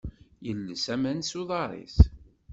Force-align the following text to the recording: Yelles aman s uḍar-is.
Yelles 0.45 0.85
aman 0.93 1.19
s 1.29 1.31
uḍar-is. 1.39 1.97